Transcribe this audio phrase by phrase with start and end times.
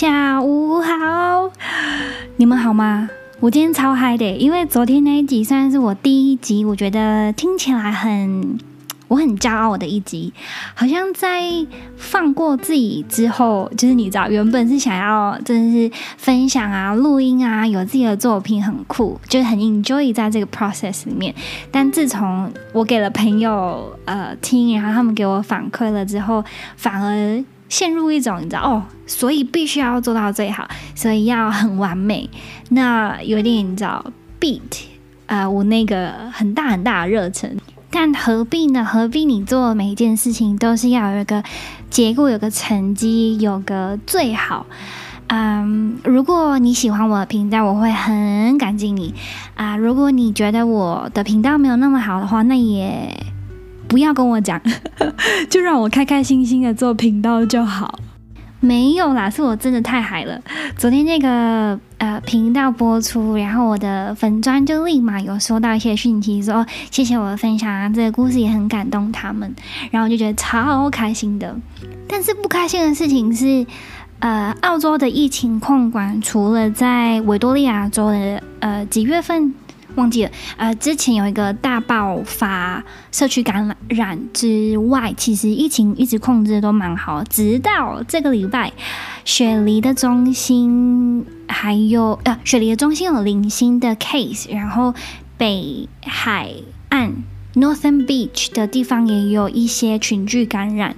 [0.00, 1.50] 下午好，
[2.38, 3.10] 你们好吗？
[3.38, 8.58] 我今天超嗨的，因为昨天那一集算是我第一集，我觉得听起来很，
[9.08, 10.32] 我很骄傲的一集，
[10.74, 11.42] 好像在
[11.98, 21.34] 放过自己之后，就是你知道，原本是想要真的是分享啊、录音啊，有自己的作品很酷，就是很 enjoy 在这个 process 里面。
[21.70, 26.42] 但自从我给了朋友呃听，然后他们给我反馈了之后，
[26.78, 27.44] 反而。
[27.70, 32.28] 陷入一种你知道哦，所以必须要做到最好，所以要很完美。
[32.68, 34.04] 那有点你知道
[34.38, 34.60] beat
[35.26, 37.56] 啊、我那个很大很大的热忱。
[37.92, 38.84] 但何必呢？
[38.84, 41.42] 何必你做每一件事情都是要有一个
[41.88, 44.66] 结果，有个成绩，有个最好？
[45.28, 49.14] 嗯，如果你喜欢我的频道，我会很感激你
[49.54, 53.16] 啊、如果你觉得我的频道没有那么好的话，那也。
[53.90, 54.58] 不要跟我讲，
[55.50, 57.98] 就让我开开心心的做频道就好。
[58.60, 60.40] 没有啦，是我真的太嗨了。
[60.76, 69.52] 昨天那个呃频道播出，然后我的粉砖就立马有收到一些讯息说，说谢谢我的分享啊，这个故事也很感动他们，
[69.90, 71.56] 然后我就觉得超开心的。
[72.06, 73.66] 但是不开心的事情是，
[74.20, 79.52] 呃，澳洲的疫情控管除了在维多利亚州的呃几月份。
[79.96, 88.72] 忘记了，呃，之前有一个大爆发社区感染之外，其实疫情一直控制的都蛮好，直到这个礼拜，
[89.24, 94.94] 雪梨的中心还有呃，雪梨的中心有零星的 case，然后
[95.36, 96.52] 北海
[96.88, 97.12] 岸
[97.54, 100.94] Northern Beach 的地方也有一些群聚感染。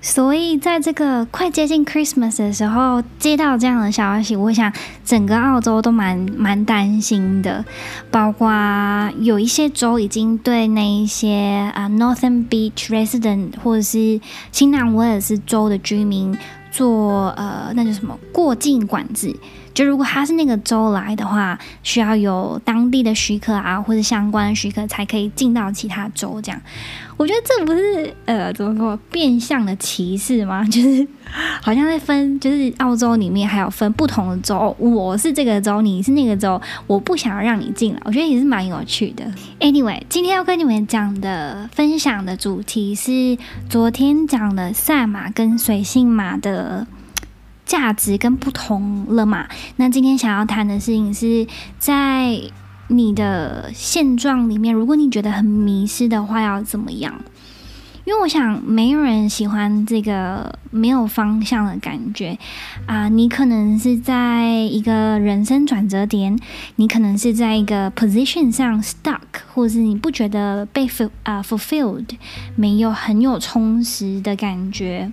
[0.00, 4.70] 所以，在这个快接近 Christmas 的时候，接到这样的消息，我想
[5.02, 7.64] 整个澳洲都蛮蛮担心的。
[8.10, 8.52] 包括
[9.20, 14.20] 有一些州已经对那一些啊 Northern Beach resident 或者是
[14.52, 16.36] 新南威尔士州的居民
[16.70, 19.34] 做呃，那叫什么过境管制。
[19.74, 26.40] 就如果他是那个州来的话，需要有当地的许可啊，或者相关的许可才可以进到其他州。
[26.40, 26.60] 这样，
[27.16, 30.64] 我觉得这不是呃怎么说变相的歧视吗？
[30.70, 31.06] 就是
[31.60, 38.00] 好像在分，就是澳洲里面还有分不同的州，我是这个州，你是那个州，我不想要让你进来。
[38.04, 39.24] 我觉得也是蛮有趣的。
[39.58, 43.36] Anyway，今天要跟你们讲的分享的主题是
[43.68, 46.86] 昨天讲的赛马跟水性马的。
[47.74, 49.48] 价值跟不同了嘛？
[49.78, 51.44] 那今天想要谈的事情是
[51.76, 52.40] 在
[52.86, 57.12] 你的现状里面，如果你觉得很迷失的话，要怎么样？
[58.04, 62.38] 因为我想没有人喜欢这个没有方向的感觉
[62.86, 63.08] 啊。
[63.08, 66.38] 你可能是在一个人生转折点，
[66.76, 69.18] 你可能是在一个 position 上 stuck，
[69.52, 70.88] 或者是你不觉得被
[71.24, 72.06] 啊 fulfilled，
[72.54, 75.10] 没有很有充实的感觉。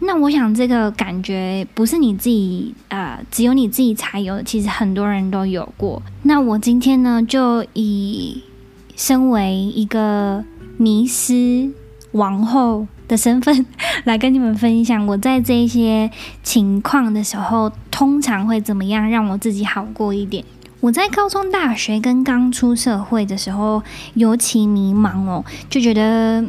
[0.00, 6.02] 那我想这个感觉不是你自己啊、只有你自己才有，其实很多人都有过。
[6.22, 8.42] 那我今天呢，就以
[8.94, 10.44] 身为一个
[10.76, 11.70] 迷失
[12.12, 13.64] 王后的身份
[14.04, 16.10] 来跟你们分享，我在这些
[16.42, 20.44] 情况的时候，通常会怎么样让我自己好过一点。
[20.80, 23.82] 我在高中、大学跟刚出社会的时候，
[24.12, 26.44] 尤其迷茫哦，就觉得。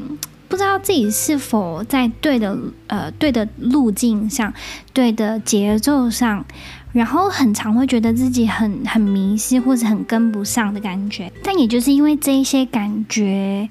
[0.47, 4.53] 不知道自己是否在对的呃对的路径上，
[4.93, 6.45] 对的节奏上，
[6.93, 11.31] 然后很常会觉得自己很很迷失或者很跟不上的感觉。
[11.43, 13.69] 但也就是因为这一些感觉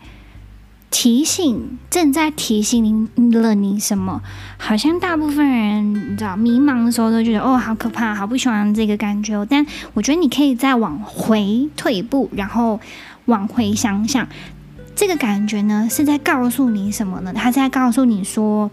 [0.91, 4.23] 提醒，正在提醒你了你什么？
[4.59, 9.45] 好像大部分人你知道迷茫的时候都觉得哦好可怕，好不喜欢这个感觉。
[9.47, 9.65] 但
[9.95, 12.79] 我觉得你可以再往回退一步，然后
[13.25, 14.29] 往回想想。
[14.97, 17.33] 这个感觉呢，是在告诉你什么呢？
[17.35, 18.71] 他在告诉你说，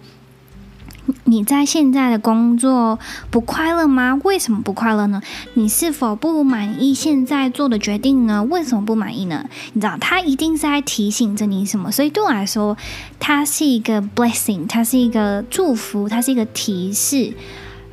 [1.25, 2.97] 你在现在的工作
[3.29, 4.17] 不快乐吗？
[4.23, 5.21] 为什么不快乐呢？
[5.55, 8.41] 你是否不满意现在做的决定呢？
[8.45, 9.49] 为什么不满意呢？
[9.73, 11.91] 你知道，他一定是在提醒着你什么。
[11.91, 12.77] 所以对我来说，
[13.19, 17.33] 它是一个 blessing，它是一个祝福，它是一个提示。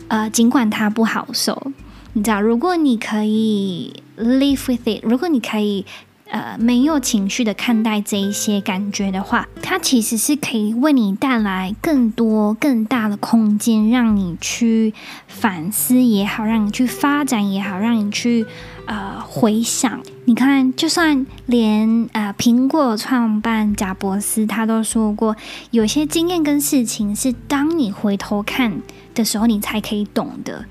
[0.07, 1.73] 呃，尽管它不好受，
[2.13, 5.85] 你知道，如果你可以 live with it，如果你可以。
[6.33, 14.95] 呃，没有情绪的看待这一些感觉的话，它其实是可以为你带来更多、更大的空间，让你去
[15.27, 18.47] 反思也好，让你去发展也好，让你去
[18.87, 20.01] 呃回想。
[20.27, 25.35] 你看，就算连呃苹果创办贾伯斯他都说过，
[25.73, 28.81] 有些经验跟事情是当你回头看
[29.15, 30.65] 的时候，你才可以懂的，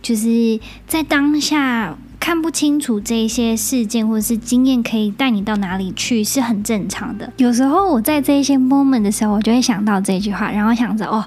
[0.00, 1.98] 就是在当下。
[2.20, 7.32] 看不清楚这些事件或者是经验可以带你到哪里去是很正常的。
[7.38, 11.24] 有时候我在这一些 moment 的时候，我就会想到这句话，然后想着哦，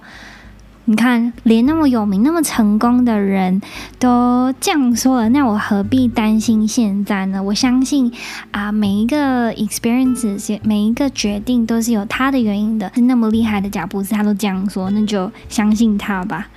[0.85, 3.61] 你看，连那么有名、那么成功的人
[3.99, 7.41] 都这样说了，那我何必担心现在呢？
[7.41, 8.11] 我相信
[8.51, 12.91] 啊，每一个 experience，每一个决定都是有他的原因的。
[12.95, 16.49] 是那么厉害的贾布斯，他都这样说，那就相信他吧。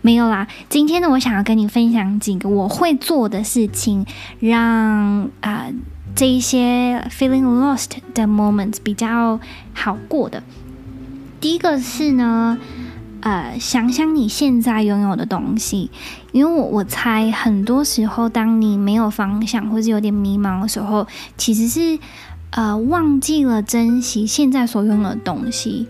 [0.00, 4.06] 没有啦，今天呢，我想要跟你分享几个我会做的事情，
[4.38, 5.66] 让啊
[6.14, 9.40] 这一些 feeling lost 的 moments 比较
[9.74, 10.44] 好过的。
[11.40, 12.56] 第一个是呢。
[13.26, 15.90] 呃，想想你现在拥有的东西，
[16.30, 21.04] 因为我我猜很多时候，当你没有方向或是有点迷茫的时候，
[21.36, 21.98] 其实是
[22.50, 25.88] 呃忘记了珍惜现在所拥有的东西。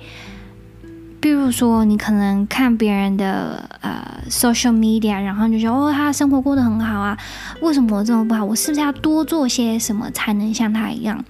[1.21, 7.19] 比如说，你可能看别人的呃 social media，然后你就说哦，他生活过得很好啊，
[7.61, 8.43] 为什么我这么不好？
[8.47, 11.23] 我是不是要多做些什么才能像他一样？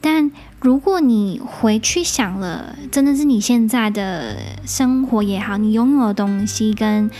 [0.00, 0.30] 但
[0.60, 7.10] 如果你回去想了，真的是你现在的生活也好，你拥有的东西跟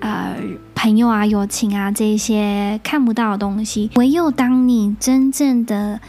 [0.00, 0.36] 呃
[0.74, 6.00] 朋友啊、友情啊这些看不到的东西，唯有当你真正的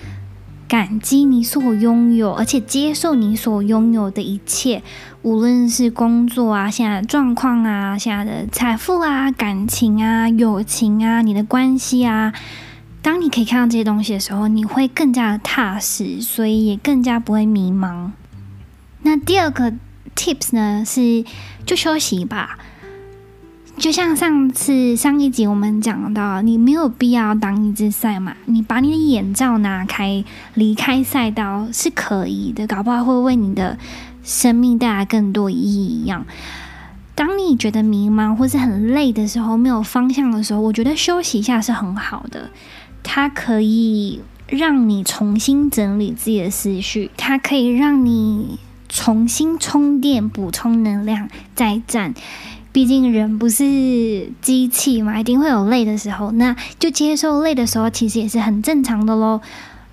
[0.68, 4.81] 感激你所拥有，而且接受你所拥有的一切，
[5.22, 12.34] 无论是工作啊、现在的状况啊、现在的财富啊、感情啊、友情啊、你的关系啊。
[13.01, 18.12] 当你可以看到这些东西的时候，你会更加的踏实，所以也更加不会迷茫。
[19.01, 19.74] 那第二个
[20.15, 21.25] tips 呢，是
[21.65, 22.59] 就休息吧。
[23.77, 33.80] 就像上次上一集我们讲到，你没有必要当一只赛马，你把你的眼罩拿开，离开赛道是可以的，搞不好会为你的
[34.21, 36.25] 生命带来更多意义一样。
[37.15, 42.51] 当你觉得迷茫或是很累的时候，没有方向的时候，我觉得休息一下是很好的。
[43.13, 52.13] 它可以让你重新整理自己的思绪，它可以让你重新充电、补充能量再战。
[52.72, 59.42] 毕竟人不是机器嘛，一定会有累的时候，那就接受累的时候，其实也是很正常的喽。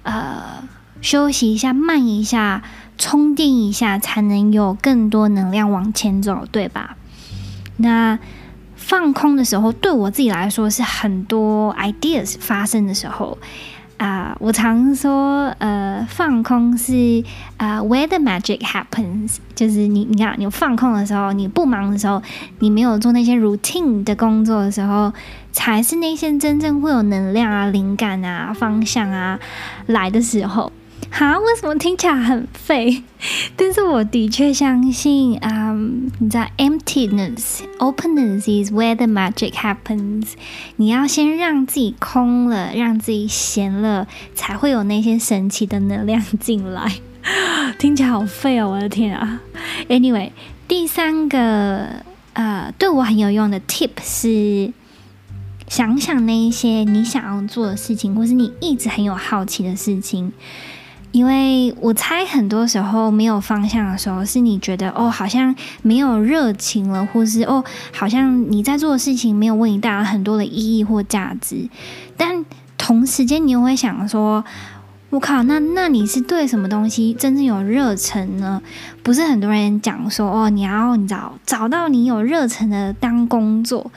[0.04, 0.62] 呃，
[1.00, 2.62] 休息一下，慢一下，
[2.96, 6.96] 充电一下，才能有更多能量往前走，对吧？
[7.78, 8.20] 那。
[8.88, 13.36] 放空的时候，对我自己来说是很多 ideas 发生的时候
[13.98, 17.22] 啊、我常说，呃，放空是
[17.56, 22.22] 啊、呃、where the magic happens，就是你你看，你放空的时候，你不忙的时候，
[22.60, 25.12] 你没有做那些 routine 的工作的时候，
[25.52, 29.38] 才是那些真正会有能量啊、灵感啊、方向啊
[29.86, 30.72] 来的时候。
[31.10, 33.02] 哈，为什么听起来很废？
[33.56, 40.34] 但是我的确相信，嗯、um，你知道，emptiness, openness is where the magic happens。
[40.76, 46.92] 你要先让自己空了，让自己闲了，才会有那些神奇的能量进来。
[47.78, 49.40] 听起来好废哦，我的天啊
[49.88, 50.30] ！Anyway，
[50.68, 52.02] 第三个
[52.34, 54.72] 呃，对我很有用的 tip 是，
[55.66, 60.32] 想想那一些你想要做的事情，或是你一直很有好奇的事情。
[61.10, 71.68] 因为我猜很多时候没有方向的时候，是你觉得哦，好像没有热情了，或是哦，好像你在做的事情没有为你带来很多的意义或价值。
[72.16, 72.44] 但
[72.76, 74.44] 同时间，你又会想说，
[75.10, 78.60] 我靠，那那你是对什么东西真正有热忱呢？
[79.02, 83.90] 不是很多人讲说哦，你要你找找到你有热忱的当工作。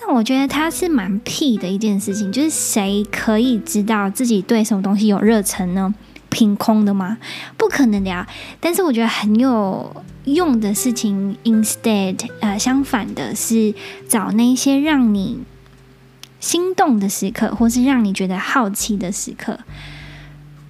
[0.00, 5.92] 但我觉得它是蛮屁的一件事情，就是谁可以知道自己对什么东西有热忱呢？
[6.38, 7.18] 凭空的吗？
[7.56, 8.24] 不可能的呀！
[8.60, 13.74] 但是我觉得很有用的事情，instead，呃，相反的是
[14.08, 15.40] 找那些让你
[16.38, 19.58] 心动的时刻，或是让你觉得好奇的时刻。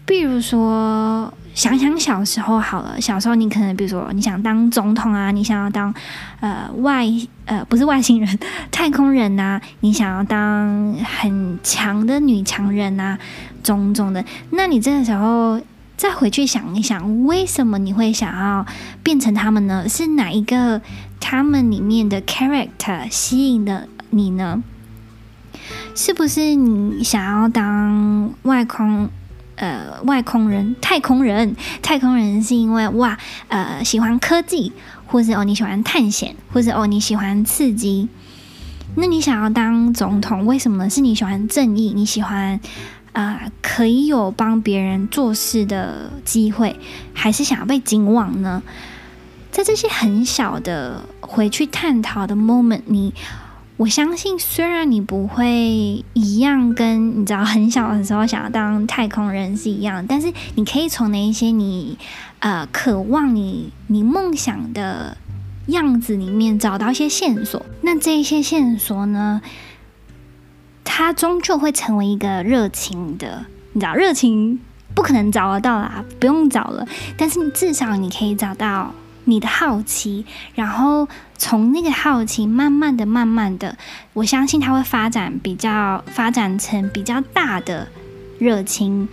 [0.08, 5.92] 比如说，想想小时候好了，小时候你可能，比如说你想当总统啊，你想要当
[6.40, 7.04] 呃外
[7.44, 8.38] 呃不是外星人，
[8.70, 13.18] 太空人呐、你想要当很强的女强人呐、
[13.62, 15.60] 种种的，那你这个时候
[15.94, 18.64] 再回去想一想，为什么你会想要
[19.02, 19.86] 变成他们呢？
[19.86, 20.80] 是哪一个
[21.20, 24.62] 他们里面的 character 吸引了你呢？
[25.94, 29.10] 是不是你想要当外空
[29.58, 31.54] 呃外空人、太空人？
[31.82, 34.72] 太空人是因为哇呃喜欢科技，
[35.06, 38.08] 或是哦你喜欢探险，或是哦你喜欢刺激？
[38.96, 40.90] 那你想要当总统，为什么呢？
[40.90, 41.92] 是你喜欢正义？
[41.94, 42.58] 你喜欢？
[43.14, 46.78] 啊、呃，可以有帮别人做事的机会，
[47.12, 48.62] 还是想要被警网呢？
[49.50, 53.12] 在这些很小的回去探讨的 moment，你
[53.78, 61.96] 我相信，虽然你不会一样跟你知道很小的时候想要当太空人是一样，但是你可以从那一些你
[62.40, 65.16] 呃渴望你你梦想的
[65.68, 67.64] 样子里面找到一些线索。
[67.82, 69.40] 那这一些线索呢，
[70.82, 74.58] 它终究会成为一个热情的，你知道，热情
[74.92, 76.84] 不可能找得到啦，不用找了。
[77.16, 78.92] 但是你至少你可以找到
[79.28, 81.06] 你的好奇，然后
[81.36, 83.76] 从那个好奇慢慢的、慢慢的，
[84.14, 87.86] 我相信它会发展比较发展成比较大的
[88.38, 89.08] 热情。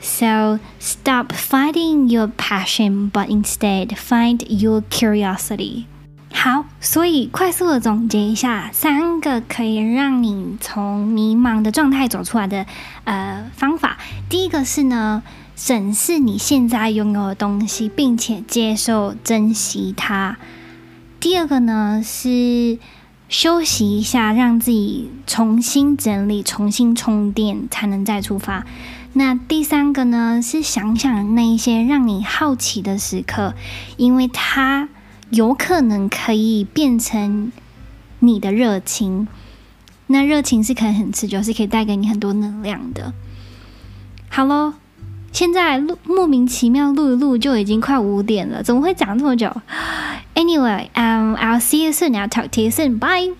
[0.00, 5.84] So stop finding your passion, but instead find your curiosity.
[6.32, 12.64] 好，所以快速的总结一下，三个可以让你从迷茫的状态走出来的
[13.04, 13.98] 呃方法。
[14.28, 15.22] 第一个是呢，
[15.62, 20.38] 审视你现在拥有的东西，并且接受、珍惜它。
[21.20, 22.78] 第二个呢是
[23.28, 28.64] 休息一下，让自己重新整理、重新充电，才能再出发。
[29.12, 33.54] 那第三个呢是想想那一些让你好奇的时刻，
[33.98, 34.88] 因为它。
[35.28, 37.52] 有可能可以变成
[38.18, 39.28] 你的热情，
[40.08, 43.14] 那热情是可以很持久，是可以带给你很多能量的。
[44.28, 44.74] 好喽，
[45.32, 49.50] 现在录莫名其妙录一录就已经快五点了，怎么会讲这么久
[50.34, 52.12] ？Anyway, um, I'll see you soon.
[52.12, 52.98] I'll talk to you soon.
[52.98, 53.34] Bye.